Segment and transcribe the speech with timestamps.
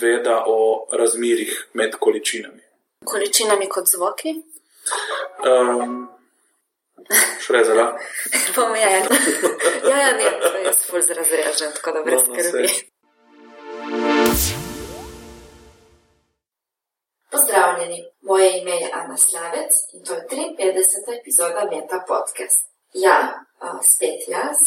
[0.00, 2.62] veda o razmerih med količinami.
[3.04, 4.34] Količinami kot zvoki?
[5.44, 6.08] Um,
[7.40, 7.98] Šrezala.
[8.56, 9.02] Bom ja, ja.
[9.98, 12.68] ja, ne, to je spol zrazrežen, tako da brez No, no, skrbi.
[17.30, 21.20] Pozdravljeni, moje ime je Ana Slavec in to je 53.
[21.20, 22.64] epizoda Meta Podcast.
[22.94, 24.58] Ja, a, spet jaz.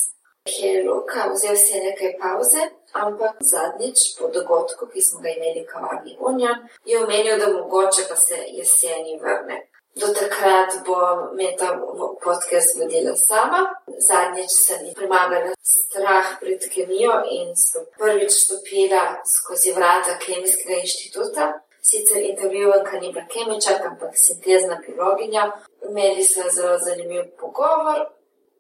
[0.46, 2.62] Je Luka vzel si nekaj pauze,
[2.94, 6.54] ampak zadnjič po dogodku, ki smo ga imeli v kavarni Unja,
[6.86, 9.68] je omenil, da mogoče pa se jeseni vrne.
[9.96, 10.98] Do takrat bo
[11.38, 11.80] Meta
[12.24, 13.62] podcast vodila sama.
[14.08, 21.54] Zadnjič sem ji premagala strah pred kemijo in sto prvič stopila skozi vrata Kemijskega inštituta.
[21.82, 25.52] Sicer intervjuvanka ni bila kemičarka, ampak sintezna biologinja.
[25.90, 28.00] Imeli smo zelo zanimiv pogovor.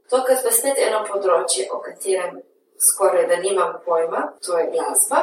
[0.09, 2.43] Tokrat pa spet eno področje, o katerem
[2.79, 5.21] skoraj da nimam pojma, to je glasba.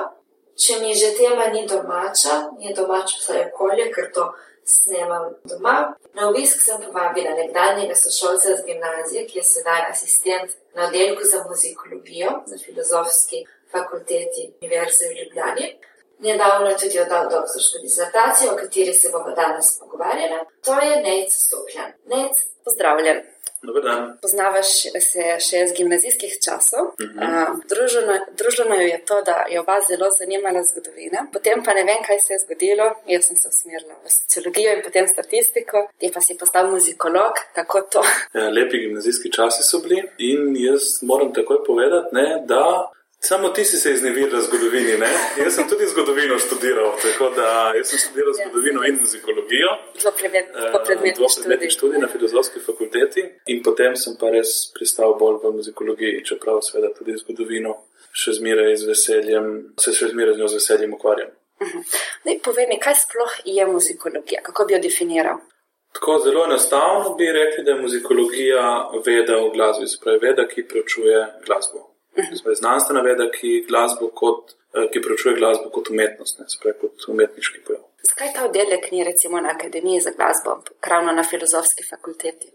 [0.61, 4.33] Če mi že tema ni domača, je domače vsaj okolje, ker to
[4.65, 5.95] snemam doma.
[6.15, 11.45] Na obisk sem povabila nekdanjega sošolca z gimnazije, ki je sedaj asistent na oddelku za
[11.49, 15.67] muzikologijo na filozofski fakulteti Univerze v Ljubljani.
[16.19, 20.45] Nedavno je tudi oddal doktorsko disertacijo, o kateri se bomo danes pogovarjali.
[20.65, 21.93] To je Nec Stokljan.
[22.13, 23.23] Nec, pozdravljen.
[23.63, 24.19] Dober dan.
[24.23, 24.69] Poznavaš
[25.11, 26.85] se še iz gimnazijskih časov.
[26.87, 27.19] Uh Mhm.
[27.19, 27.47] -huh.
[27.73, 31.27] druženo, druženo jo je to, da je oba zelo zanimala zgodovina.
[31.33, 32.87] Potem pa ne vem, kaj se je zgodilo.
[33.07, 37.33] Jaz sem se usmerila v sociologijo in potem statistiko, ti pa si postal muzikolog.
[37.55, 38.03] Kako to?
[38.35, 42.91] Ja, lepi gimnazijski časi so bili in jaz moram takoj povedati, ne, da
[43.21, 44.99] samo ti si se iznevirila zgodovini.
[44.99, 45.11] Ne?
[45.45, 49.71] Jaz sem tudi zgodovino študiral, tako da jaz sem študiral zgodovino in muzikologijo.
[50.01, 51.71] Dvopredmetni Dvopredmetni študij.
[51.71, 56.95] študij na filozofski fakulteti in potem sem pa res pristal bolj v muzikologiji, čeprav seveda
[56.99, 57.77] tudi zgodovino
[58.13, 59.47] še zmeraj z veseljem,
[59.81, 61.31] se še zmeraj z njo z veseljem ukvarjam.
[62.25, 65.39] Daj, povej mi, kaj sploh je muzikologija, kako bi jo definiral?
[65.93, 71.27] Tako zelo enostavno bi rekli, da je muzikologija veda o glasbi, pravi veda, ki preučuje
[71.47, 71.90] glasbo.
[72.17, 73.67] Se pravi znanstvena veda, ki,
[74.15, 77.85] kot, eh, ki preučuje glasbo kot umetnost, ne, se pravi kot umetniški pojav.
[78.03, 80.63] Zakaj ta oddelek ni recimo na Akademiji za glasbo,
[80.93, 82.53] ravno na filozofski fakulteti?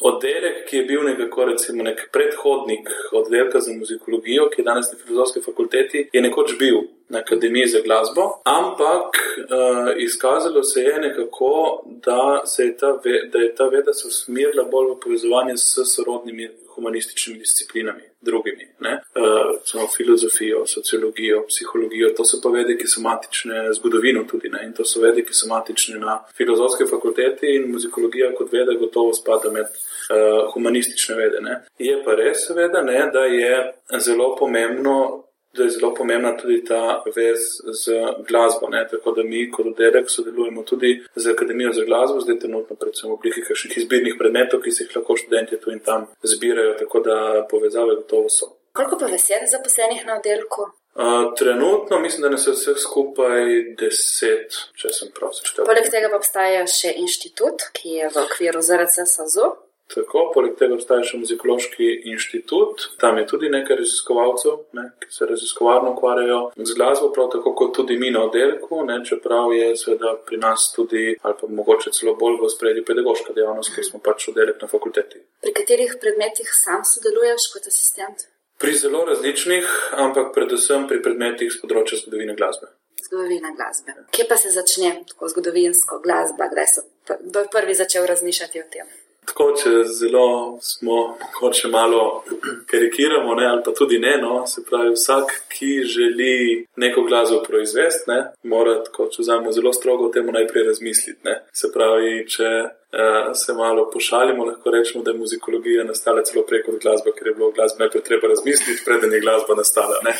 [0.00, 4.98] Oddelek, ki je bil nekako recimo nek predhodnik oddelka za muzikologijo, ki je danes na
[4.98, 11.82] filozofski fakulteti, je nekoč bil na Akademiji za glasbo, ampak uh, izkazalo se je nekako,
[11.86, 15.86] da, se je ta ve, da je ta veda se usmerila bolj v povezovanje s
[15.94, 23.72] sorodnimi humanističnimi disciplinami, drugimi, uh, filozofijo, sociologijo, psihologijo, to so pa vede, ki so matične
[23.78, 28.32] zgodovino tudi, ne, in to so vede, ki so matične na filozofski fakulteti in muzikologija
[28.38, 31.40] kot veda gotovo spada med uh, humanistične vede.
[31.40, 31.60] Ne.
[31.78, 33.54] Je pa res, seveda, ne, da je
[33.98, 35.24] zelo pomembno.
[35.54, 37.94] Da je zelo pomembna tudi ta vez z
[38.28, 38.68] glasbo.
[38.72, 38.82] Ne?
[38.90, 43.14] Tako da mi, kot oddelek, sodelujemo tudi z Akademijo za glasbo, zdaj trenutno, predvsem v
[43.14, 47.18] obliki kakšnih izbirnih predmetov, ki se jih lahko študenti tu in tam zbirajo, tako da
[47.50, 48.50] povezave gotovo so.
[48.74, 50.66] Koliko pa vas je zaposlenih na oddelku?
[50.94, 53.44] Uh, trenutno mislim, da nas je vseh skupaj
[53.78, 55.66] deset, če sem prav seštel.
[55.66, 59.48] Poleg tega pa obstaja še inštitut, ki je v okviru ZRC SAZU.
[59.92, 65.28] Tako, poleg tega obstaja še muzikološki inštitut, tam je tudi nekaj raziskovalcev, ne, ki se
[65.28, 70.14] raziskovalno ukvarjajo z glasbo, prav tako kot tudi mi na oddelku, ne, čeprav je seveda
[70.24, 74.30] pri nas tudi, ali pa mogoče celo bolj v spredju pedagoška dejavnost, ker smo pač
[74.32, 75.20] oddelek na fakulteti.
[75.44, 78.26] Pri katerih predmetih sam sodeluješ kot asistent?
[78.58, 79.68] Pri zelo različnih,
[80.00, 82.72] ampak predvsem pri predmetih z področja zgodovine glasbe.
[83.04, 83.98] Zgodovina glasbe.
[84.16, 88.68] Kje pa se začne tako zgodovinsko glasba, kdaj so kdo je prvi začel razmišljati o
[88.72, 88.86] tem?
[89.26, 92.24] Tako, če zelo smo, mogoče malo
[92.70, 98.10] karikiramo, ne, ali pa tudi ne, no, se pravi, vsak, ki želi neko glasbo proizvesti,
[98.10, 101.20] ne, mora, tako, če vzamemo zelo strogo, o tem najprej razmisliti.
[101.24, 101.38] Ne.
[101.56, 106.76] Se pravi, če uh, se malo pošalimo, lahko rečemo, da je muzikologija nastala celo preko
[106.82, 109.98] glasbe, ker je bilo glasbo najprej treba razmisliti, preden je glasba nastala.
[110.04, 110.14] Ne.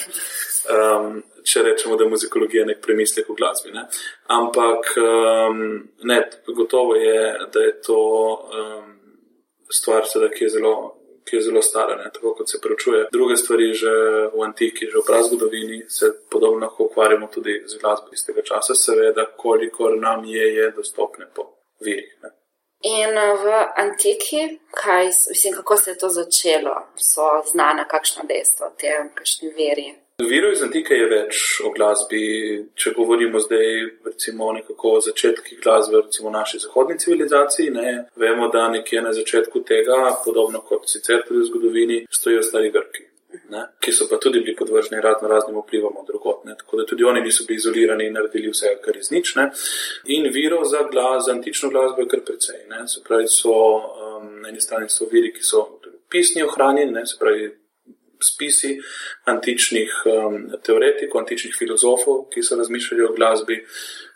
[0.75, 3.73] Um, če rečemo, da je muzikologija nek premislek o glasbi.
[3.77, 3.87] Ne.
[4.33, 5.65] Ampak um,
[6.03, 6.21] ne,
[6.57, 8.03] gotovo je, da je to.
[8.51, 8.93] Um,
[9.71, 10.75] stvar, seveda, ki je zelo,
[11.25, 12.11] ki je zelo stara, ne?
[12.15, 13.07] tako kot se preučuje.
[13.13, 13.93] Druge stvari že
[14.35, 18.75] v antiki, že v prazgodovini se podobno lahko ukvarjamo tudi z glasbo iz tega časa,
[18.75, 21.51] seveda, kolikor nam je, je dostopne po
[21.81, 22.19] virih.
[22.23, 22.31] Ne?
[22.85, 23.49] In uh, v
[23.81, 29.49] antiki, kaj, mislim, kako se je to začelo, so znana kakšna dejstva o tem, kakšni
[29.57, 29.95] veri.
[30.23, 32.19] Virov iz antike je več o glasbi.
[32.79, 38.47] Če govorimo zdaj recimo nekako o začetkih glasbe, recimo v naši zahodni civilizaciji, ne, vemo,
[38.55, 43.09] da nekje na začetku tega, podobno kot sicer tudi v zgodovini, stojijo stari Grki.
[43.51, 46.55] ne, ki so pa tudi bili podvrženi razno raznim vplivom od drugotne.
[46.59, 49.49] Tako da tudi oni niso bili izolirani in naredili vse, kar je znične.
[50.15, 52.63] In virov za, glas, za antično glasbo je kar precej.
[52.71, 52.87] Ne.
[52.89, 55.67] Se pravi, so um, na eni strani so viri, ki so
[56.09, 57.51] pisni ohranjeni, ne, se pravi.
[58.25, 58.75] Spisi
[59.31, 63.59] antičnih um, teoretikov, antičnih filozofov, ki so razmišljali o glasbi,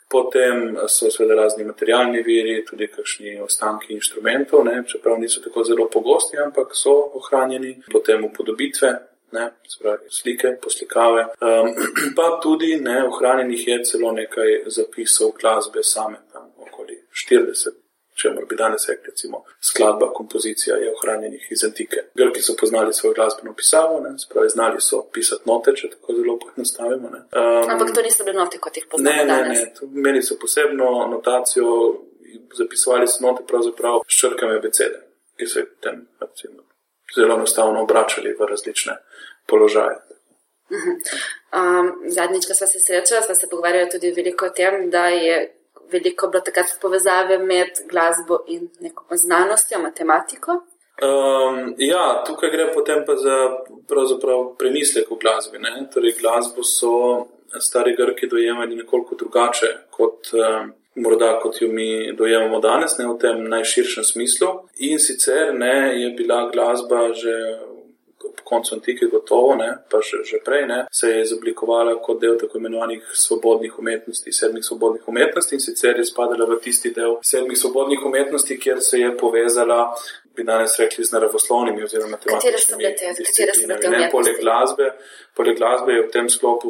[0.09, 5.89] potem so seveda razni materialni viri, tudi kakšni ostanki inštrumentov, ne, čeprav niso tako zelo
[5.93, 8.93] pogosti, ampak so ohranjeni, potem upodobitve,
[9.37, 11.27] ne, spravi, slike, poslikave.
[11.45, 11.75] Um,
[12.17, 16.97] pa tudi ne, ohranjenih je celo nekaj zapisov glasbe same, tam okoli
[17.27, 17.88] 40
[18.19, 22.03] če bi danes rekli, recimo, skladba, kompozicija je ohranjenih iz antike.
[22.19, 26.35] Grki so poznali svojo glasbeno pisavo, ne, spravi, znali so pisati note, če tako zelo
[26.43, 27.11] poenostavimo.
[27.13, 29.15] Um, Ampak to niso bile note, kot jih poznamo.
[29.15, 31.75] Ne, ne, ne, imeli so posebno notacijo,
[32.57, 34.99] zapisovali so note pravzaprav s črkami abecede,
[35.39, 36.67] ki so jih tem recimo,
[37.15, 38.99] zelo enostavno obračali v različne
[39.47, 40.01] položaje.
[40.69, 45.39] Um, zadnjič, ko smo se srečali, smo se pogovarjali tudi veliko o tem, da je
[45.91, 50.61] veliko bilo takrat povezave med glasbo in neko znanostjo, matematiko.
[50.99, 53.37] Um, ja, tukaj gre potem pa za
[54.59, 55.59] premislek v glasbi.
[55.59, 55.87] Ne?
[55.93, 56.91] Torej, glasbo so
[57.59, 60.33] stari Grki dojemali nekoliko drugače kot.
[60.33, 64.47] Um, Morda kot jo mi dojemamo danes, ne v tem najširšem smislu.
[64.83, 67.35] In sicer ne, je bila glasba že
[68.19, 72.37] po koncu antike gotovo, ne, pa že, že prej, ne, se je izoblikovala kot del
[72.39, 77.57] tako imenovanih svobodnih umetnosti, sedmih svobodnih umetnosti in sicer je spadala v tisti del sedmih
[77.57, 79.95] svobodnih umetnosti, kjer se je povezala,
[80.35, 84.11] bi danes rekli, z naravoslovnimi oziroma matematičnimi disciplinami.
[84.11, 84.91] Poleg glasbe,
[85.35, 86.69] poleg glasbe je v tem sklopu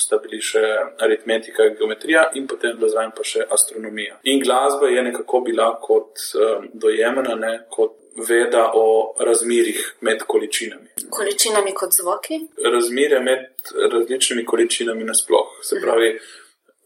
[0.00, 0.62] sta bili še
[0.98, 4.18] aritmetika in geometrija, in potem bila zraven pa še astronomija.
[4.32, 7.96] In glasba je nekako bila kot um, dojemena, ne, kot
[8.28, 10.88] veda o razmerih med količinami.
[11.10, 12.40] Količinami kot zvoki?
[12.72, 15.58] Razmere med različnimi količinami nasploh.
[15.62, 15.84] Se mhm.
[15.84, 16.12] pravi,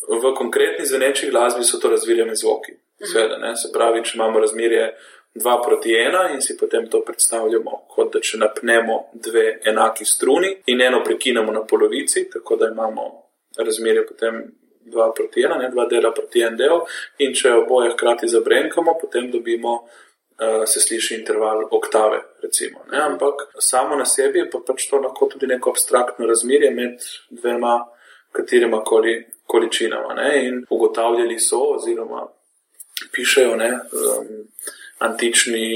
[0.08, 2.72] v konkretni zveneči glasbi so to razmerjene zvoki.
[2.72, 3.10] Mhm.
[3.12, 3.56] Sveda, ne?
[3.56, 4.92] Se pravi, če imamo razmerje
[5.34, 10.52] 2 proti 1 in si potem to predstavljamo, kot da če napnemo dve enaki struni
[10.66, 13.08] in eno prekinemo na polovici, tako da imamo
[13.58, 14.44] razmerje potem.
[14.84, 16.82] 2 proti 1, ne 2 dela proti 1 del,
[17.24, 22.84] in če oboje hkrati zabrenkamo, potem dobimo uh, se sliši interval oktave, recimo.
[22.92, 23.00] Ne?
[23.00, 27.78] Ampak samo na sebi je pa pač to lahko tudi neko abstraktno razmerje med dvema,
[28.32, 30.14] katerima koli količinama.
[30.14, 30.30] Ne?
[30.46, 32.26] In ugotavljali so, oziroma
[33.12, 34.28] pišejo ne, um,
[35.06, 35.66] antični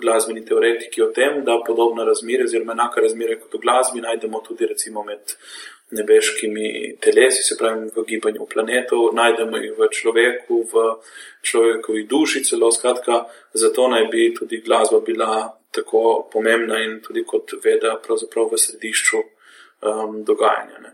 [0.00, 4.66] glasbeni teoretiki o tem, da podobna razmerja, oziroma enaka razmerja kot v glasbi, najdemo tudi
[4.66, 5.36] recimo med
[5.90, 10.86] nebeškimi telesi, se pravi v gibanju planetov, najdemo jih v človeku, v
[11.46, 13.22] človekovi duši, celo skratka,
[13.54, 19.18] zato naj bi tudi glasba bila tako pomembna in tudi kot veda pravzaprav v središču
[19.22, 20.78] um, dogajanja.
[20.82, 20.92] Ne.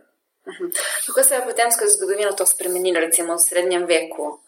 [0.51, 0.73] Mhm.
[1.07, 4.41] Kako se je potem skozi zgodovino to spremenilo, recimo v srednjem veku?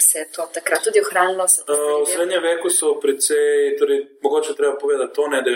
[0.00, 1.44] Se to takrat tudi ohranilo?
[1.44, 5.50] Uh, v srednjem veku so precej, torej, mogoče treba povedati to, ne, da,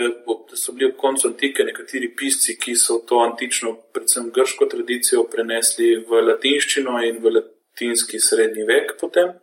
[0.51, 5.25] da so bili ob koncu antike nekateri pisci, ki so to antično, predvsem grško tradicijo,
[5.31, 9.33] prenesli v latinščino in v latinski srednji vek potem.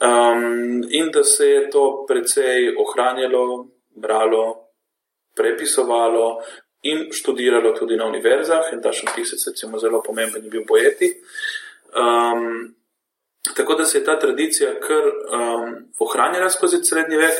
[0.00, 3.66] Um, in da se je to precej ohranjalo,
[3.96, 4.46] bralo,
[5.36, 6.40] prepisovalo.
[6.82, 11.08] In študiralo tudi na univerzah, in ta še pisec, recimo, zelo pomemben je bil Boeti.
[11.96, 12.76] Um,
[13.54, 17.34] Tako da se je ta tradicija kar um, ohranjala skozi srednji vek,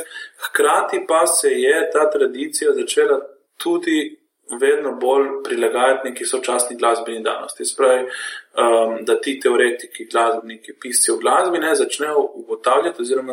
[0.49, 3.21] hkrati pa se je ta tradicija začela
[3.57, 4.27] tudi
[4.61, 7.65] vedno bolj prilagajati neki sočasni glasbeni danosti.
[7.65, 13.33] Spravi, um, da ti teoretiki, glasbeniki, pisci v glasbi ne začnejo ugotavljati oziroma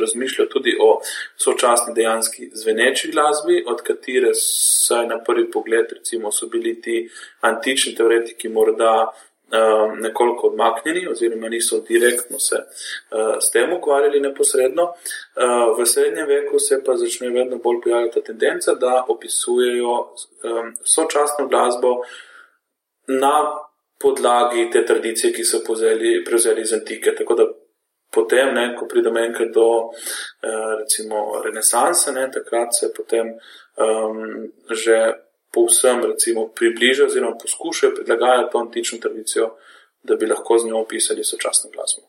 [0.00, 1.00] razmišljati tudi o
[1.36, 7.08] sočasni dejanski zveneči glasbi, od katere saj na prvi pogled recimo so bili ti
[7.40, 9.12] antični teoretiki morda
[10.00, 12.56] nekoliko odmaknjeni, oziroma niso direktno se
[13.40, 14.92] s tem ukvarjali neposredno.
[15.78, 20.14] V srednjem veku se pa začne vedno bolj pojavljati tendenca, da opisujejo
[20.84, 21.96] sočasno glasbo
[23.06, 23.58] na
[24.00, 27.14] podlagi te tradicije, ki so pozeli, prevzeli iz antike.
[27.14, 27.46] Tako da
[28.12, 29.68] potem, ne, ko pridemo enkrat do
[30.78, 33.32] recimo renesanse, ne, takrat se potem
[33.76, 39.50] um, že povsem recimo, približajo oziroma poskušajo prilagajati to antično tradicijo,
[40.02, 42.02] da bi lahko z njo opisali sočasno glasbo.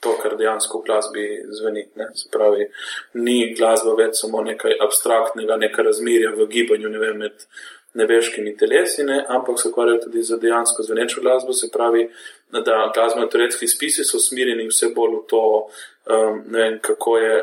[0.00, 1.84] To, kar dejansko v glasbi zveni.
[1.94, 2.08] Ne?
[2.14, 2.66] Se pravi,
[3.14, 7.46] ni glasba več samo nekaj abstraktnega, nekaj razmerja v gibanju ne vem, med
[7.94, 9.20] nebeškimi telesi, ne?
[9.28, 11.52] ampak se ukvarjajo tudi z dejansko zvenečo glasbo.
[11.52, 12.08] Se pravi,
[12.50, 17.36] da glasbeno-teoretski spisi so smirjeni vse bolj v to, um, vem, kako je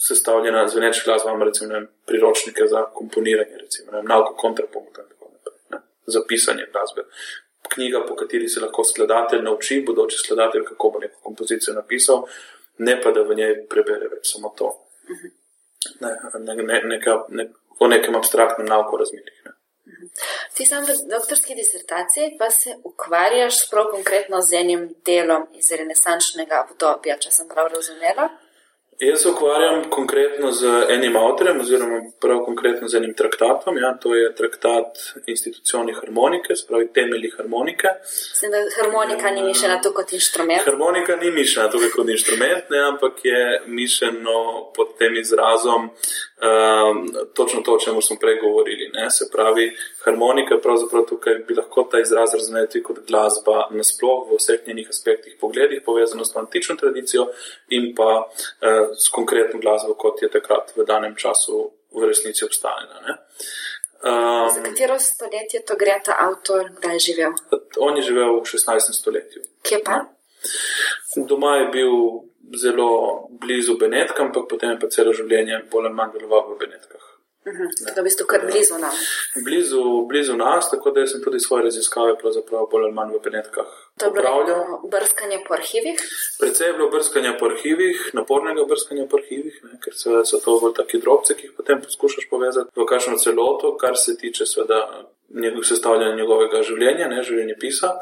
[0.00, 5.30] sestavljena zveneč glasba, imamo recimo ne, priročnike za komponiranje, recimo ne, nauko kontrapunkta in tako
[5.32, 7.04] naprej, ne, za pisanje glasbe.
[7.74, 12.24] Knjiga, po kateri se lahko skladatelj nauči, bodoči skladatelj, kako bo neko kompozicijo napisal,
[12.78, 14.72] ne pa da v njej prebere več samo to.
[16.00, 19.40] Ne, ne, ne, neka, ne, o nekem abstraktnem nauku razmerih.
[20.54, 26.64] Ti sam v doktorski disertaciji pa se ukvarjaš prav konkretno z enim delom iz renesančnega
[26.66, 28.28] obdobja, če sem prav razumela.
[29.00, 33.78] Jaz se ukvarjam konkretno z enim avtorjem, oziroma prav konkretno z enim traktatom.
[33.78, 37.88] Ja, to je traktat institucionalne harmonike, spravi temelji harmonike.
[38.32, 40.64] Mislim, da harmonika ni mišljena tu kot inštrument.
[40.64, 44.36] Harmonika ni mišljena tukaj kot inštrument, ne, ampak je mišljeno
[44.76, 45.90] pod tem izrazom
[46.40, 48.90] um, točno to, o čemer smo prej govorili.
[48.94, 49.10] Ne.
[49.10, 54.36] Se pravi, harmonika je pravzaprav tukaj, bi lahko ta izraz razumeli kot glasba nasploh v
[54.36, 57.26] vseh njenih aspektih, pogledih, povezano s antično tradicijo
[57.68, 63.18] in pa uh, s konkretno glasbo, kot je takrat v danem času v resnici obstajala.
[64.00, 67.32] Um, Za katero stoletje to gre ta avtor, kdaj je živel?
[67.78, 68.96] On je živel v 16.
[68.96, 69.42] stoletju.
[69.62, 70.04] Kje pa?
[71.16, 71.92] Doma je bil
[72.56, 72.88] zelo
[73.30, 77.06] blizu Benetkam, ampak potem je pa celo življenje bolj ali manj deloval v Benetkah.
[77.46, 77.68] Mhm.
[77.86, 78.96] Tako v bistvu kar blizu nam.
[79.44, 83.70] Blizu, blizu nas, tako da sem tudi svoje raziskave bolj ali manj v Benetkah.
[84.00, 86.00] To je bilo brskanje po arhivih?
[86.40, 90.74] Predvsej je bilo brskanje po arhivih, napornega brskanja po arhivih, ne, ker so to bolj
[90.78, 94.80] taki drobci, ki jih potem poskušaš povezati v kakšno celoto, kar se tiče seveda
[95.30, 97.92] njegov sestavljanja njegovega življenja, ne življenje pisa.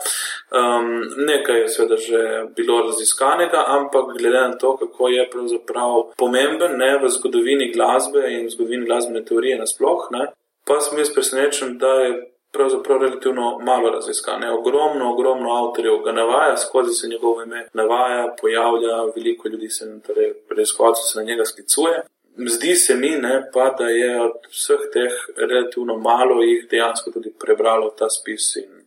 [0.54, 0.94] Um,
[1.28, 2.22] nekaj je seveda že
[2.56, 8.46] bilo raziskanega, ampak glede na to, kako je pravzaprav pomemben ne, v zgodovini glasbe in
[8.46, 10.30] v zgodovini glasbene teorije nasploh, ne,
[10.68, 12.12] pa sem jaz presenečen, da je
[12.52, 14.52] pravzaprav relativno malo raziskane.
[14.52, 20.34] Ogromno, ogromno avtorjev ga navaja, skozi se njegovo ime navaja, pojavlja, veliko ljudi se, torej
[20.50, 22.02] raziskovalcev se na njega sklicuje.
[22.46, 27.34] Zdi se mi, ne, pa, da je od vseh teh relativno malo jih dejansko tudi
[27.40, 28.56] prebralo ta spis.
[28.56, 28.86] In,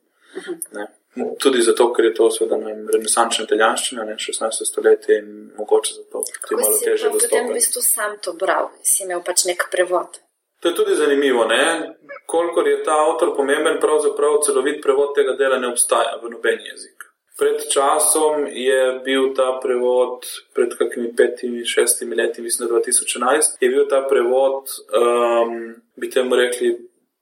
[0.72, 0.88] ne,
[1.40, 2.58] tudi zato, ker je to seveda
[2.94, 4.66] renesančna italijanščina, ne 16.
[4.66, 7.28] stoletje in mogoče zato ti malo teže dostopati.
[7.28, 10.22] Potem v bistvu sam to bral, si imel pač nek prevod.
[10.62, 11.96] To je tudi zanimivo, ne?
[12.32, 17.08] kolikor je ta avtor pomemben, pravzaprav celovit prevod tega dela ne obstaja v noben jezik.
[17.40, 23.70] Pred časom je bil ta prevod, pred kakimi petimi, šestimi leti, mislim, da 2011, je
[23.70, 24.70] bil ta prevod,
[25.02, 25.56] um,
[25.96, 26.76] bi temu rekli,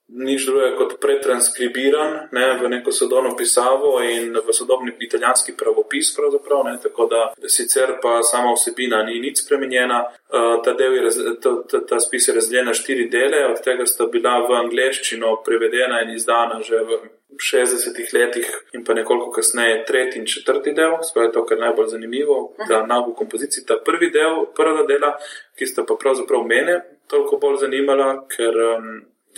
[0.09, 6.63] nič drugega kot pretranskribiran ne, v neko sodobno pisavo in v sodobni italijanski pravopis, pravzaprav,
[6.65, 10.01] ne, tako da sicer pa sama vsebina ni nič spremenjena.
[10.29, 14.09] Uh, ta, je, ta, ta, ta spis je razdeljen na štiri dele, od tega sta
[14.11, 16.99] bila v angleščino prevedena in izdana že v
[17.39, 21.65] 60-ih letih in pa nekoliko kasneje tretji in četrti del, sploh je to, kar je
[21.65, 25.13] najbolj zanimivo, da na v kompoziciji ta prvi del, prvega dela,
[25.55, 28.89] ki sta pa pravzaprav mene toliko bolj zanimala, ker um,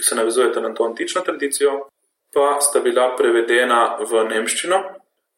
[0.02, 1.88] se navezujete na to antično tradicijo,
[2.34, 4.84] pa sta bila prevedena v nemščino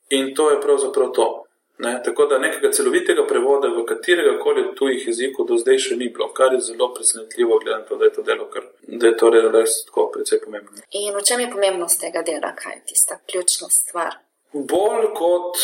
[0.10, 1.44] in to je pravzaprav to.
[1.78, 2.02] Ne?
[2.06, 6.30] Tako da nekega celovitega prevoda v katerega koli tujih jezikov do zdaj še ni bilo,
[6.34, 9.32] kar je zelo presenetljivo, glede na to, da je to delo, kar, da je to
[9.34, 10.86] res tako precej pomembno.
[11.02, 14.20] In v čem je pomembnost tega dela, kaj je tista ključna stvar?
[14.54, 15.58] Bolj kot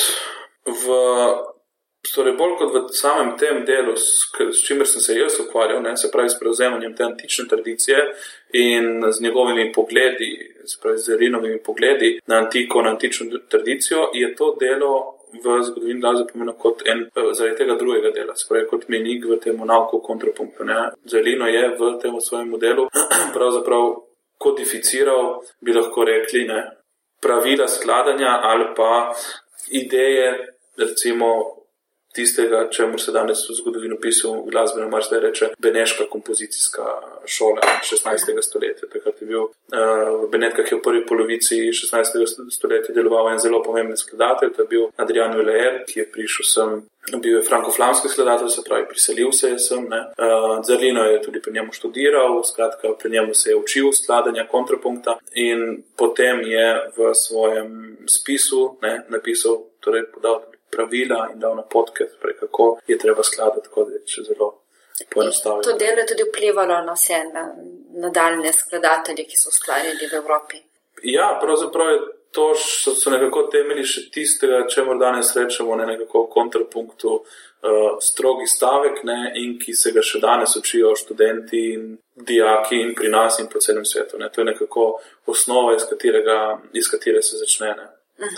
[0.66, 0.98] v
[2.00, 4.32] Torej, bolj kot v samem tem delu, s,
[4.64, 7.98] čimer sem se jaz ukvarjal, ne, se pravi s prevzemanjem te antične tradicije
[8.56, 10.30] in z njegovimi pogledi,
[10.66, 14.94] se pravi z Rinovimi pogledi na antiko, na antično tradicijo, je to delo
[15.44, 19.26] v zgodovini glasbe pomenilo kot en, eh, zaradi tega drugega dela, se pravi kot menik
[19.26, 20.64] v tem nauku kontrapunktu.
[21.06, 22.88] Zelino je v tem svojem modelu
[23.36, 23.96] pravzaprav
[24.38, 26.64] kodificiral, bi lahko rekli, ne,
[27.22, 29.14] pravila skladanja ali pa
[29.68, 31.59] ideje, recimo
[32.16, 36.84] tistega, čemu se danes v zgodovini pisal glasbeno marš, da je reče Beneška kompozicijska
[37.26, 38.42] šola 16.
[38.42, 38.90] stoletja.
[38.94, 39.50] Takrat je bil uh,
[40.24, 42.50] v Benetkah, v prvi polovici 16.
[42.52, 46.80] stoletja deloval en zelo pomemben skladatelj, to je bil Adrian Villeer, ki je prišel sem.
[47.10, 49.86] Bil je franko-flamski skladatelj, se pravi, priselil se je sem.
[49.86, 55.18] Uh, Zerlino je tudi pri njemu študiral, skratka, pri njemu se je učil skladanja kontrapunkta
[55.34, 62.08] in potem je v svojem spisu ne, napisal, torej podal pravila in dal napotke,
[62.40, 64.50] kako je treba skladati, tako da je še zelo
[65.14, 65.64] poenostavljeno.
[65.64, 67.44] To delo je tudi vplivalo na vse na,
[68.06, 70.64] nadaljne skladatelje, ki so ustvarjali v Evropi.
[71.04, 72.00] Ja, pravzaprav je
[72.32, 77.14] to, so, so nekako temelji še tistega, če morda danes rečemo, ne nekako v kontrapunktu
[77.16, 81.88] uh, strogi stavek ne, in ki se ga še danes učijo študenti in
[82.30, 84.20] dijaki in pri nas in po celem svetu.
[84.22, 84.30] Ne.
[84.30, 84.90] To je nekako
[85.32, 87.74] osnova, iz, katerega, iz katere se začne.
[87.80, 87.88] Ne.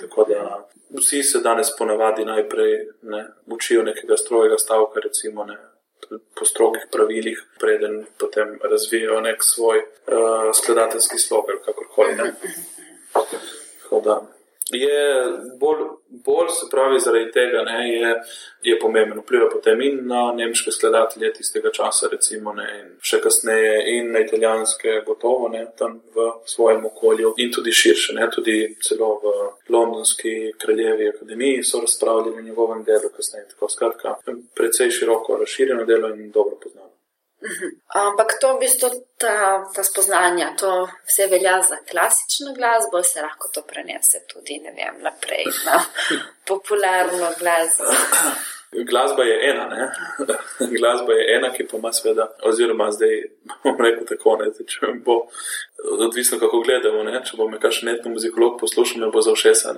[0.02, 0.70] Tako da
[1.00, 5.58] vsi se danes ponavadi najprej ne, učijo nekega strojega stavka, recimo, ne,
[6.40, 9.84] po strogih pravilih, preden potem razvijajo nek svoj uh,
[10.54, 12.16] skladateljski slog ali kakorkoli.
[14.72, 15.26] Je
[15.60, 15.78] bolj,
[16.10, 18.12] bolj se pravi zaradi tega, ne, je,
[18.64, 23.74] je pomemben vpliv potem in na nemške skladatelje tistega časa, recimo, ne, in še kasneje,
[23.96, 29.12] in na italijanske, gotovo ne, tam v svojem okolju, in tudi širše, ne, tudi celo
[29.24, 29.36] v
[29.74, 33.50] londonski kraljevi akademiji so razpravljali o njegovem delu, kasneje.
[33.56, 34.16] Tako skratka,
[34.56, 36.91] precej široko razširjeno delo in dobro poznano.
[37.96, 43.50] Ampak to v bistvu ta, ta spoznanja, to vse velja za klasično glasbo, se lahko
[43.54, 45.82] to prenese tudi vem, naprej na
[46.50, 47.90] popularno glasbo.
[48.72, 49.92] Glasba je ena, ne?
[50.80, 53.18] glasba je ena, ki pa ima sveda, oziroma zdaj
[53.64, 55.26] bom rekel tako, ne, če bo
[56.00, 57.20] odvisno, kako gledamo, ne?
[57.26, 59.74] če bo me kakšen netno muzikolog poslušal, me bo za všesa,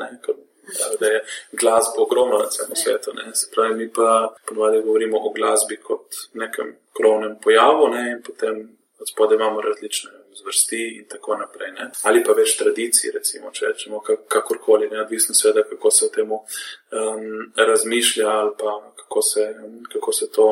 [0.99, 3.13] da je glasba ogromna na celem svetu.
[3.13, 3.35] Ne.
[3.35, 8.77] Se pravi, mi pa ponovadi govorimo o glasbi kot nekem krovnem pojavu ne, in potem
[8.99, 10.11] od spodaj imamo različne
[10.41, 11.71] zvrsti in tako naprej.
[11.71, 11.89] Ne.
[12.03, 17.27] Ali pa več tradicij, recimo, če rečemo kakorkoli, neodvisno seveda, kako se o tem um,
[17.55, 19.55] razmišlja ali pa kako se,
[19.93, 20.47] kako se to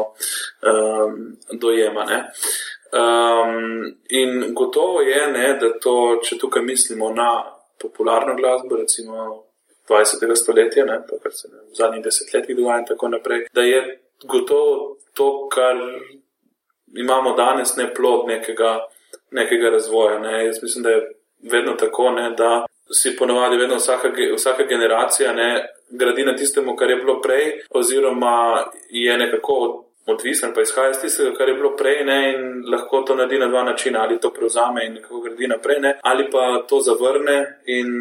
[0.72, 2.06] um, dojema.
[2.06, 2.20] Ne.
[2.92, 7.32] Um, in gotovo je, ne, da to, če tukaj mislimo na
[7.80, 9.46] popularno glasbo, recimo
[9.90, 10.36] 20.
[10.36, 13.82] stoletja, ne, to, kar se ne, v zadnjih desetletjih dogaja in tako naprej, da je
[14.24, 15.76] gotovo to, kar
[16.96, 18.80] imamo danes, ne plod nekega,
[19.32, 20.20] nekega razvoja.
[20.20, 20.46] Ne.
[20.46, 21.12] Jaz mislim, da je
[21.52, 26.90] vedno tako, ne, da si ponovadi vedno vsaka, vsaka generacija ne, gradi na tistemu, kar
[26.90, 29.86] je bilo prej, oziroma je nekako.
[30.06, 33.48] Odvisen pa izhaja iz tistega, kar je bilo prej, ne, in lahko to naredi na
[33.48, 37.36] dva načina, ali to prevzame in nekako gradi naprej, ne, ali pa to zavrne
[37.66, 37.92] in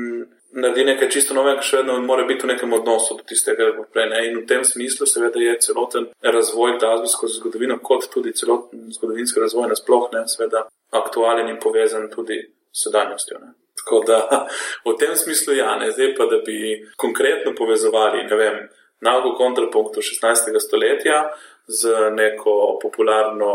[0.52, 3.86] naredi nekaj čisto novega, še vedno mora biti v nekem odnosu do tistega, kar bo
[3.92, 4.08] prej.
[4.10, 4.22] Ne?
[4.28, 9.42] In v tem smislu, seveda, je celoten razvoj glasbe skozi zgodovino, kot tudi celoten zgodovinski
[9.42, 10.66] razvoj nasplošno, seveda,
[10.96, 13.40] aktualen in povezan tudi s sedanjostjo.
[13.44, 13.54] Ne?
[13.80, 14.20] Tako da
[14.88, 18.62] v tem smislu, ja, ne zdaj pa, da bi konkretno povezovali, ne vem,
[19.00, 20.58] nago kontrapunkt 16.
[20.60, 21.28] stoletja
[21.66, 23.52] z neko popularno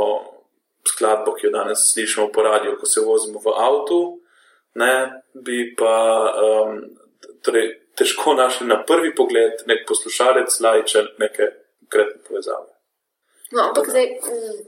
[0.87, 3.99] skladbo, ki jo danes slišimo po radiju, ko se vozimo v avtu
[4.75, 4.93] ne,
[5.33, 5.95] bi pa
[6.45, 6.79] um,
[7.45, 11.51] torej, težko našli na prvi pogled nek poslušalec, lajčen, neke
[11.85, 12.71] konkretne povezave.
[13.53, 14.07] No, ampak zdaj,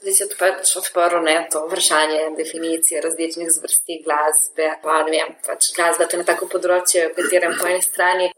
[0.02, 4.68] zdaj se pač odprlo ne to vprašanje definicije različnih zvrsti glasbe.
[4.84, 8.30] Pa, vem, pač glasba je na tako področje, v katerem po eni strani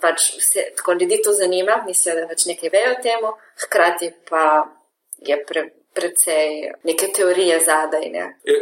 [0.00, 3.26] pač vse, tako ljudi to zanima, mislijo, da pač nekaj vejo o tem,
[3.64, 4.44] hkrati pa
[5.26, 5.64] je pre,
[5.98, 8.06] precej neke teorije zadaj.
[8.10, 8.24] Ne?
[8.44, 8.56] Je,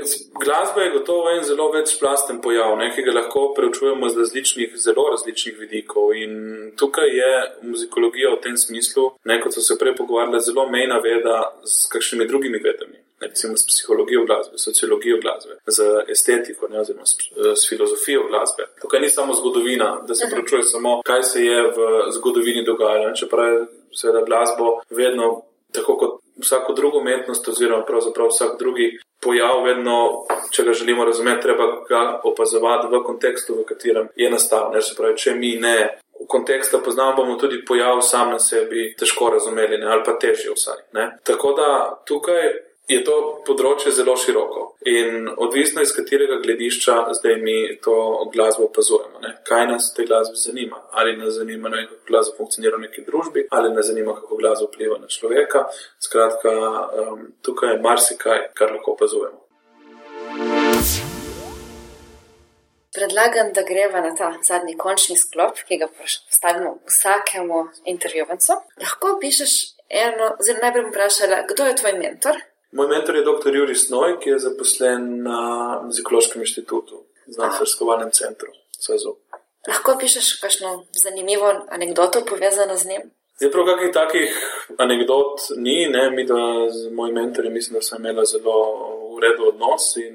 [0.44, 5.09] glasba je gotovo en zelo večplasten pojav, ne, ki ga lahko preučujemo z različnih, zelo
[5.11, 6.14] različnih vidikov.
[6.16, 6.33] In
[6.81, 11.42] tukaj je muzikologija v tem smislu, ne, kot so se prej pogovarjali, zelo mejna veda
[11.64, 13.03] s kakšnimi drugimi vedami.
[13.20, 17.16] Recimo s psihologijo glasbe, sociologijo glasbe, z estetiko, ne, oziroma s,
[17.61, 18.66] s filozofijo glasbe.
[18.81, 23.14] Tukaj ni samo zgodovina, da se preučuje samo, kaj se je v zgodovini dogajalo.
[23.16, 29.62] Čeprav je seveda glasbo vedno, tako kot vsako drugo umetnost, oziroma pravzaprav vsak drugi pojav,
[29.64, 34.70] vedno, če ga želimo razumeti, treba ga opazovati v kontekstu, v katerem je nastal.
[34.75, 35.77] Ne, pravi, če mi ne
[36.20, 40.53] v kontekstu poznamo, bomo tudi pojav sam na sebi težko razumeli, ne, ali pa težje
[40.55, 40.87] vsaj.
[40.92, 41.11] Ne.
[41.25, 41.68] Tako da
[42.09, 42.53] tukaj
[42.87, 43.14] je to
[43.46, 47.96] področje zelo široko in odvisno iz katerega gledišča zdaj mi to
[48.35, 49.18] glasbo opazujemo.
[49.25, 49.33] Ne?
[49.49, 50.79] Kaj nas te glasbe zanima?
[50.92, 54.70] Ali nas zanima, ne, kako glasba funkcionira v neki družbi, ali nas zanima, kako glasba
[54.70, 55.66] vpliva na človeka.
[55.99, 56.55] Skratka,
[57.03, 59.42] um, tukaj je marsikaj, kar lahko opazujemo.
[62.96, 68.62] Predlagam, da greva na ta zadnji končni sklop, ki ga postavimo vsakemu intervjuvancu.
[68.81, 69.57] Lahko pišeš
[69.88, 72.46] eno, zelo najprej bom vprašala, kdo je tvoj mentor?
[72.76, 73.56] Moj mentor je dr.
[73.56, 75.40] Juri Snoj, ki je zaposlen na
[75.84, 79.14] Muzikološkem inštitutu, znanstveno-raziskovalnem centru SAZU.
[79.68, 83.02] Lahko pišeš kakšno zanimivo anegdoto povezano z njim?
[83.40, 84.36] Je prav kakih takih
[84.78, 86.36] anegdot ni, ne, mi da
[86.70, 88.56] z mojim mentorjem mislim, da sem imela zelo
[89.22, 90.14] redu odnos in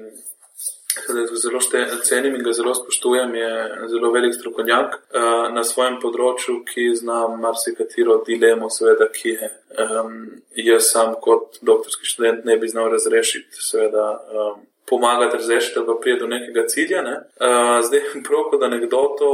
[1.06, 1.60] ga zelo
[2.04, 3.52] cenim in ga zelo spoštujem, je
[3.88, 9.50] zelo velik strokovnjak uh, na svojem področju, ki zna marsikatero dilemo, seveda, ki je
[9.86, 10.18] um,
[10.56, 14.10] jaz sam kot doktorski študent ne bi znal razrešiti, seveda.
[14.32, 17.00] Um, Pomagati razrešiti, da pride do nekega cilja.
[17.06, 17.12] Ne?
[17.40, 19.28] Uh, zdaj, prav kot anegdoto,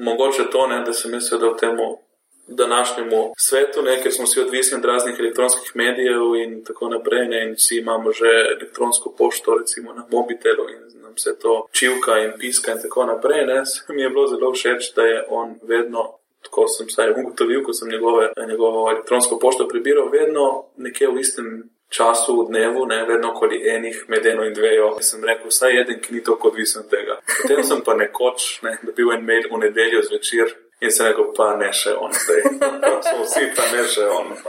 [0.00, 1.76] mogoče to, ne, da sem jaz v tem
[2.48, 7.42] današnjemu svetu, ne, ker smo vsi odvisni od raznih elektronskih medijev in tako naprej, ne,
[7.44, 12.32] in vsi imamo že elektronsko pošto, recimo na mobitelu in nam se to čivka in
[12.38, 13.46] piska in tako naprej.
[13.46, 16.14] Ne, mi je bilo zelo všeč, da je on vedno.
[16.42, 21.70] Tako sem vsaj ugotovil, ko sem njegove, njegovo elektronsko pošto prebiral, vedno nekje v istem
[21.88, 24.96] času v dnevu, ne vedno okoli enih, med eno in dvejo.
[25.00, 27.18] Sem rekel, vsaj eden, ki ni tako odvisen od tega.
[27.42, 31.52] Potem sem pa nekoč ne, dobil en mail v nedeljo zvečer in sem rekel, pa
[31.58, 32.42] ne še on zdaj.
[33.08, 34.34] Smo vsi pa ne še on.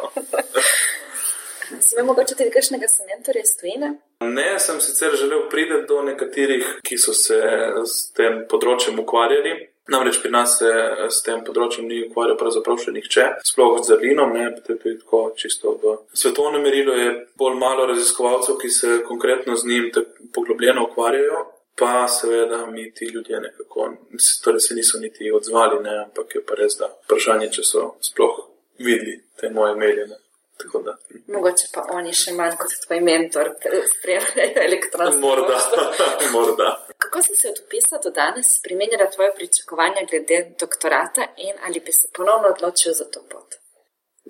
[1.70, 3.92] Si imel mogoče tudi kakšnega sementorja iz tujine?
[4.26, 7.38] Ne, sem sicer želel priti do nekaterih, ki so se
[7.86, 9.54] s tem področjem ukvarjali.
[9.90, 10.70] Namreč pri nas se
[11.10, 15.74] s tem področjem ni ukvarjal pravzaprav še nihče, sploh z zalinom, ne, tudi tako čisto
[15.82, 19.90] v svetovnem merilu je bolj malo raziskovalcev, ki se konkretno z njim
[20.34, 21.48] poglobljeno ukvarjajo.
[21.80, 23.94] Pa seveda mi ti ljudje nekako,
[24.44, 28.42] torej se niso niti odzvali, ne, ampak je pa res, da vprašanje, če so sploh
[28.80, 30.08] videli te moje maile.
[31.28, 33.54] Mogoče pa oni še manj kot tvoj mentor,
[33.94, 35.22] spremljajo elektronsko.
[35.24, 35.60] Morda,
[36.36, 36.74] morda.
[37.06, 41.96] Kako si se od upisa do danes spremenila tvoje pričakovanja glede doktorata in ali bi
[41.96, 43.59] se ponovno odločil za to pot?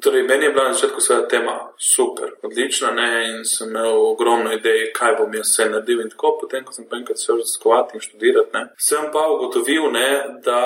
[0.01, 3.29] Torej, meni je bila na začetku vsa tema super, odlična ne?
[3.29, 6.01] in sem imel ogromno idej, kaj bom jaz vse naredil.
[6.01, 8.63] In tako, potem, ko sem pa enkrat začel raziskovati in študirati, ne?
[8.77, 10.09] sem pa ugotovil, ne,
[10.45, 10.61] da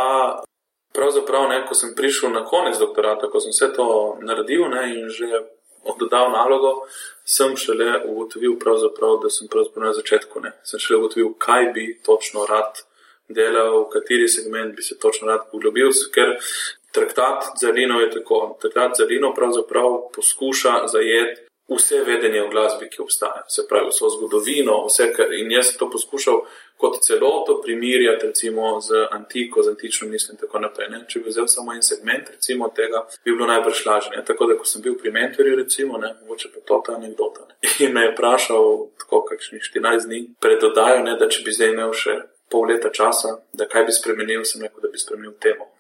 [0.94, 3.88] pravzaprav, ne, ko sem prišel na konec doktorata, ko sem vse to
[4.22, 5.44] naredil ne, in že
[5.84, 6.86] oddal nalogo,
[7.26, 8.58] sem šele ugotovil,
[9.22, 10.40] da sem pravzaprav na začetku.
[10.40, 10.54] Ne.
[10.64, 12.84] Sem šele ugotovil, kaj bi točno rad
[13.28, 16.38] delal, v kateri segment bi se točno rad poglobil, ker
[16.94, 18.58] traktat za Lino je tako.
[18.62, 24.10] Traktat za Lino pravzaprav poskuša zajeti vse vedenje o glasbi, ki obstaja, se pravi, vso
[24.10, 26.42] zgodovino, vse, kar in jaz sem to poskušal
[26.78, 30.90] kot celoto primirjati, recimo z antiko, z antično mislijo in tako naprej.
[30.90, 31.00] Ne?
[31.08, 34.24] Če bi vzel samo en segment, recimo tega, bi bilo najbrž lažje.
[34.28, 37.48] Tako da, ko sem bil pri mentorju, recimo, ne, mogoče pa to ta anekdota.
[37.48, 37.56] Ne?
[37.88, 41.74] In me je vprašal, tako kakšnih 14 dni pred dodajo, ne, da če bi zdaj
[41.76, 42.20] imel še
[42.52, 45.73] pol leta časa, da kaj bi spremenil, sem rekel, da bi spremenil temo.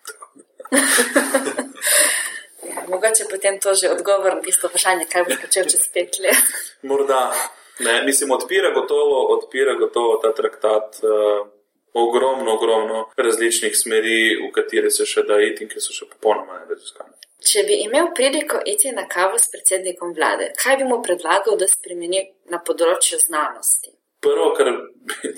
[2.93, 6.45] Mogoče potem to že odgovor na isto vprašanje, kaj boš počel čez pet let.
[6.81, 7.33] Morda.
[7.79, 11.47] Ne, mislim, odpira gotovo, odpira gotovo ta traktat uh,
[11.93, 16.59] ogromno, ogromno različnih smeri, v katere se še da iti in ki so še popolnoma
[16.61, 17.17] neraziskane.
[17.43, 21.67] Če bi imel priliko iti na kavo s predsednikom vlade, kaj bi mu predlagal, da
[21.67, 22.21] spremeni
[22.53, 23.91] na področju znanosti?
[24.23, 24.71] Prvo, kar,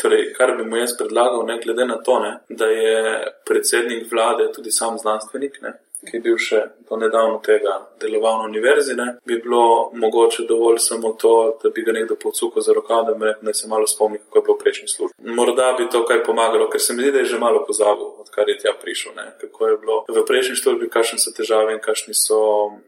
[0.02, 4.52] torej, kar bi mu jaz predlagal, ne glede na to, ne, da je predsednik vlade
[4.54, 5.74] tudi sam znanstvenik, ne,
[6.06, 10.78] ki je bil še do nedavno tega deloval na univerzi, ne, bi bilo mogoče dovolj
[10.84, 14.38] samo to, da bi ga nekdo podsukal za rokav, da, da se malo spomni, kako
[14.38, 15.36] je bilo v prejšnji službi.
[15.40, 18.50] Morda bi to kaj pomagalo, ker se mi zdi, da je že malo pozabil, odkar
[18.50, 22.14] je tja prišel, ne, kako je bilo v prejšnji službi, kakšne so težave in kakšni
[22.14, 22.42] so,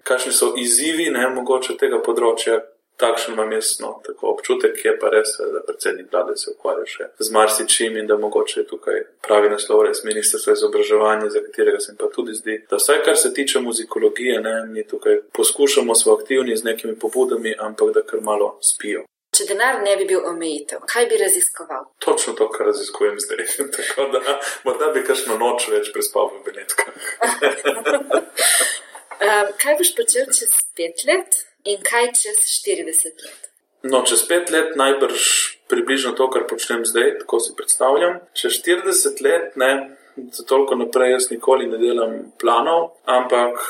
[0.05, 2.61] kakšni so izzivi, ne, mogoče tega področja,
[2.97, 7.33] takšen imam jaz no, občutek, je pa res, da predsednik vlade se ukvarja še z
[7.33, 11.93] marsičim in da mogoče je tukaj pravi naslov res ministrstvo za izobraževanje, za katerega se
[11.93, 16.17] mi pa tudi zdi, da vsaj kar se tiče muzikologije, ne, mi tukaj poskušamo, smo
[16.17, 19.05] aktivni z nekimi pobudami, ampak da kar malo spijo.
[19.37, 21.83] Če denar ne bi bil omejitev, kaj bi raziskoval?
[22.01, 23.43] Točno to, kar raziskujem zdaj.
[23.75, 26.95] Tako da morda bi kakšno noč več prespal v Benetkah.
[29.21, 31.43] um, kaj boš počel čez pet let?
[31.67, 33.51] In kaj čez 40 let?
[33.83, 35.23] No, čez pet let najbrž
[35.67, 38.19] približno to, kar počnem zdaj, tako si predstavljam.
[38.33, 39.71] Čez 40 let, ne,
[40.31, 43.61] za toliko naprej jaz nikoli ne delam planov, ampak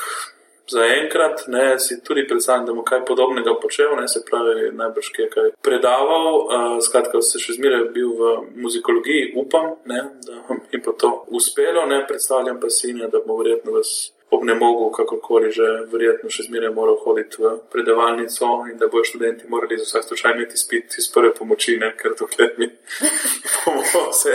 [0.68, 5.50] zaenkrat ne, si tudi predstavljam, da bom kaj podobnega počel, ne, se pravi, najbrž kaj
[5.64, 6.28] predaval.
[6.38, 11.86] Uh, skratka, se še zmeraj bil v muzikologiji, upam, ne, da mi bo to uspelo,
[11.88, 16.30] ne, predstavljam pa si, ne, da bomo verjetno vas ob ne mogu, kakorkoli že, verjetno
[16.30, 20.60] še zmeraj moral hoditi v predavalnico in da bojo študenti morali za vsak slučaj imeti
[20.60, 22.68] spit iz prve pomoči, ne, ker dokler mi
[23.64, 24.34] bomo se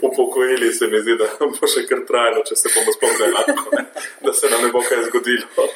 [0.00, 3.32] upokojili, se mi zdi, da bo še kar trajalo, če se bomo spomnili
[4.22, 5.70] da se nam ne bo kaj zgodilo.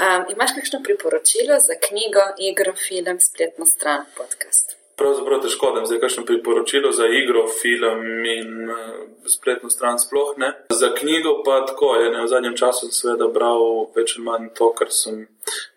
[0.00, 4.79] Um, imaš kakšno priporočilo za knjigo, igro, film, spletno stran, podcast?
[5.00, 8.76] Pravzaprav težko, da imam zdaj kakšno priporočilo za igro, film in uh,
[9.26, 10.52] spletno stran sploh ne.
[10.82, 13.64] Za knjigo pa tako je, ne, v zadnjem času sem seveda bral
[13.96, 15.24] več ali manj to, kar sem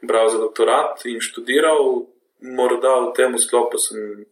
[0.01, 2.03] bral za doktorat in študiral.
[2.43, 4.25] Morda v tem sklopu sem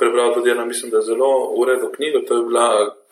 [0.00, 2.24] prebral tudi eno, mislim, da je zelo uredno knjigo.
[2.28, 2.68] To je bila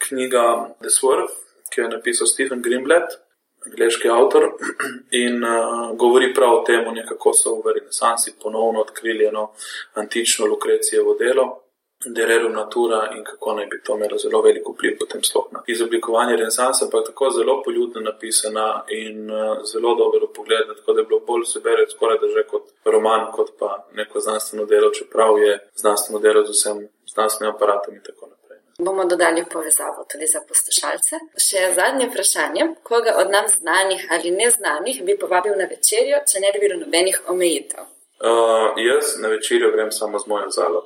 [0.08, 0.44] knjiga
[0.80, 1.28] The Swerve,
[1.68, 3.20] ki jo je napisal Stephen Greenblatt
[3.66, 4.48] angliški avtor
[5.24, 9.50] in uh, govori prav o tem, kako so v renesansi ponovno odkrili eno
[9.94, 11.58] antično Lukrecijevo delo.
[12.06, 16.36] Dererum natura in kako naj bi to imelo zelo veliko vpliv potem sploh na izoblikovanje
[16.36, 21.20] renesansa, pa tako zelo poljudno napisana in uh, zelo dobro pogled, tako da je bilo
[21.20, 25.68] bolj se bere skoraj da že kot roman, kot pa neko znanstveno delo, čeprav je
[25.74, 28.41] znanstveno delo z vsem znanstvenim aparatom in tako naprej
[28.84, 31.22] bomo dodali povezavo tudi za poslušalce.
[31.46, 36.52] Še zadnje vprašanje: koga od nam znanih ali neznanih bi povabil na večerjo, če ne
[36.52, 37.90] bi bilo nobenih omejitev?
[38.22, 38.28] Uh,
[38.76, 40.80] jaz na večerjo grem samo z mojo zalo.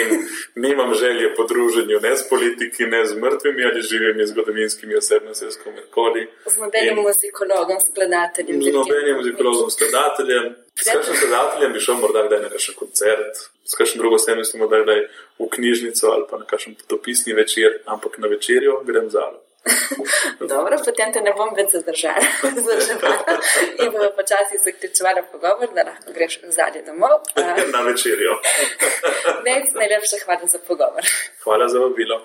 [0.00, 0.08] In
[0.64, 5.56] nimam želje po druženju ne s politiki, ne z mrtvimi ali živimi zgodovinskimi osebnostmi, s
[5.64, 6.22] komerkoli.
[6.46, 8.62] Z nobenim muzikologom, skladateljem.
[8.62, 10.44] Z nobenim muzikologom, skladateljem.
[10.80, 14.82] S kakšnim skladateljem bi šel morda kdaj na kakšen koncert, s kakšnim drugo osebnostjo morda
[14.84, 15.04] kdaj
[15.38, 19.40] v knjižnico ali pa na kakšen potopisni večer, ampak na večerjo grem zalo.
[20.52, 22.24] Dobro, potem te ne bom več zadržala.
[23.82, 27.20] In bomo počasi zaključovali pogovor, da lahko greš zadnji domov.
[27.76, 28.38] Na večerjo.
[29.44, 31.04] najlepša hvala za pogovor.
[31.44, 32.22] Hvala za vabilo.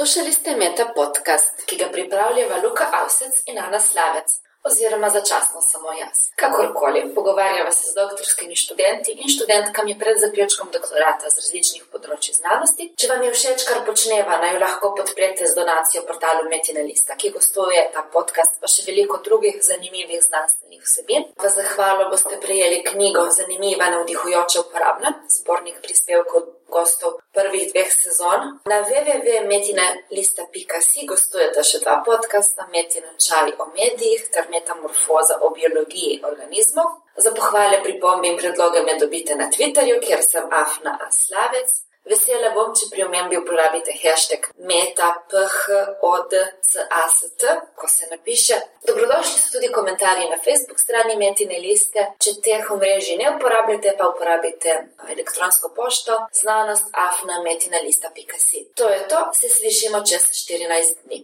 [0.00, 4.28] Poslušali ste Meta podcast, ki ga pripravljava Luka Avsec in Ana Slavec
[4.64, 6.18] oziroma začasno samo jaz.
[6.40, 12.86] Kakorkoli, pogovarjava se z doktorskimi študenti in študentkami pred zaključkom doktorata z različnih področji znanosti.
[13.00, 17.16] Če vam je všeč, kar počneva, naj jo lahko podprete z donacijo portalu Metina Lista,
[17.20, 21.28] ki gostuje ta podcast, pa še veliko drugih zanimivih znanstvenih vsebin.
[21.40, 28.58] V zahvalo boste prejeli knjigo Zanimiva, navdihujoča, uporabna, zbornik prispevkov gostov prvih dveh sezon.
[28.70, 36.86] Na www.metina.si gostujete še dva podcasta: Metina čaj o medijih ter Metamorfoza o biologiji organizmov.
[37.16, 41.89] Za pohvale, pripombe in predloge me dobite na Twitterju, kjer sem Afna Aslavec.
[42.10, 47.40] Vesela bom, če pri omembi uporabite hashtag metaphod.cast,
[47.78, 48.56] ko se napiše.
[48.88, 52.00] Dobrodošli so tudi komentarji na Facebook strani Metine liste.
[52.18, 54.70] Če teh omrežij ne uporabljate, pa uporabite
[55.14, 58.60] elektronsko pošto znanost afna metina lista.si.
[58.74, 61.18] To je to, se slišimo čez 14 dni.